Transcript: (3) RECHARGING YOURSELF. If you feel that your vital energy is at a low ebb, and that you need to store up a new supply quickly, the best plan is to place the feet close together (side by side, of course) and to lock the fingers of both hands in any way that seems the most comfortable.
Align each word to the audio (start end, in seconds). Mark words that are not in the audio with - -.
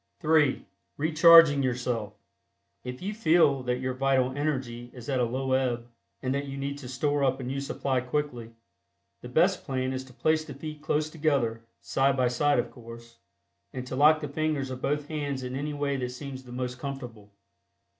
(3) 0.21 0.65
RECHARGING 0.97 1.61
YOURSELF. 1.61 2.13
If 2.83 3.03
you 3.03 3.13
feel 3.13 3.61
that 3.61 3.77
your 3.81 3.93
vital 3.93 4.35
energy 4.35 4.89
is 4.95 5.07
at 5.09 5.19
a 5.19 5.25
low 5.25 5.53
ebb, 5.53 5.87
and 6.23 6.33
that 6.33 6.47
you 6.47 6.57
need 6.57 6.79
to 6.79 6.87
store 6.87 7.23
up 7.23 7.39
a 7.39 7.43
new 7.43 7.61
supply 7.61 8.01
quickly, 8.01 8.55
the 9.21 9.29
best 9.29 9.63
plan 9.63 9.93
is 9.93 10.03
to 10.05 10.13
place 10.13 10.43
the 10.43 10.55
feet 10.55 10.81
close 10.81 11.07
together 11.11 11.61
(side 11.81 12.17
by 12.17 12.29
side, 12.29 12.57
of 12.57 12.71
course) 12.71 13.19
and 13.73 13.85
to 13.85 13.95
lock 13.95 14.21
the 14.21 14.27
fingers 14.27 14.71
of 14.71 14.81
both 14.81 15.07
hands 15.07 15.43
in 15.43 15.55
any 15.55 15.75
way 15.75 15.97
that 15.97 16.09
seems 16.09 16.45
the 16.45 16.51
most 16.51 16.79
comfortable. 16.79 17.31